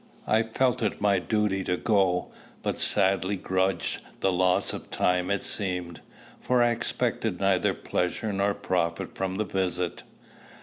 I 0.25 0.41
felt 0.41 0.81
it 0.81 0.99
my 0.99 1.19
duty 1.19 1.63
to 1.65 1.77
go, 1.77 2.29
but 2.63 2.79
sadly 2.79 3.37
grudged 3.37 4.01
the 4.21 4.31
loss 4.31 4.73
of 4.73 4.89
time 4.89 5.29
it 5.29 5.43
seemed, 5.43 6.01
for 6.39 6.63
I 6.63 6.71
expected 6.71 7.39
neither 7.39 7.75
pleasure 7.75 8.33
nor 8.33 8.55
profit 8.55 9.13
from 9.15 9.35
the 9.35 9.45
visit. 9.45 10.01